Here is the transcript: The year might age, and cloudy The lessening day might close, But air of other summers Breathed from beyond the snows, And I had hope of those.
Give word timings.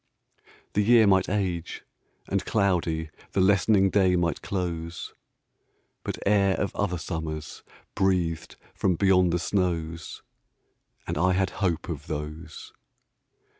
The 0.73 0.81
year 0.81 1.05
might 1.05 1.29
age, 1.29 1.83
and 2.27 2.43
cloudy 2.43 3.11
The 3.33 3.39
lessening 3.39 3.91
day 3.91 4.15
might 4.15 4.41
close, 4.41 5.13
But 6.03 6.17
air 6.25 6.59
of 6.59 6.75
other 6.75 6.97
summers 6.97 7.61
Breathed 7.93 8.55
from 8.73 8.95
beyond 8.95 9.31
the 9.31 9.37
snows, 9.37 10.23
And 11.05 11.19
I 11.19 11.33
had 11.33 11.51
hope 11.61 11.87
of 11.87 12.07
those. 12.07 12.73